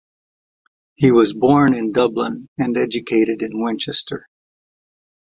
[0.95, 4.25] He was born in Dublin and educated at Winchester.